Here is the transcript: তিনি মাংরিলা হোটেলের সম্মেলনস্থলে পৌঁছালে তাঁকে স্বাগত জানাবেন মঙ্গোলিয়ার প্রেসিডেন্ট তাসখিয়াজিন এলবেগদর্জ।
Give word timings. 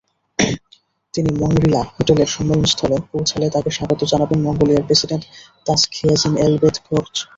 তিনি 1.13 1.29
মাংরিলা 1.41 1.81
হোটেলের 1.95 2.29
সম্মেলনস্থলে 2.35 2.97
পৌঁছালে 3.11 3.45
তাঁকে 3.49 3.71
স্বাগত 3.77 4.01
জানাবেন 4.11 4.39
মঙ্গোলিয়ার 4.41 4.87
প্রেসিডেন্ট 4.87 5.23
তাসখিয়াজিন 5.65 6.33
এলবেগদর্জ। 6.45 7.15